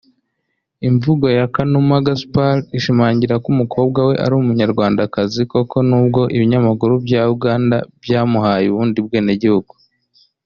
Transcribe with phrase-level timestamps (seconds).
[0.89, 7.77] Imvugo ya Kanuma Gaspard ishimangira ko umukobwa we ari Umunyarwandakazi koko nubwo ibinyamakuru bya Uganda
[8.03, 9.73] byamuhaye ubundi bwenegihugu